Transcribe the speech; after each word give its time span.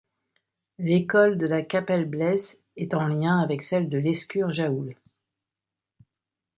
L'école 0.79 1.37
de 1.37 1.45
la 1.45 1.61
Capelle-Bleys 1.61 2.57
est 2.75 2.95
en 2.95 3.05
lien 3.05 3.37
avec 3.37 3.61
celle 3.61 3.87
de 3.87 3.99
Lescure-Jaoul. 3.99 4.95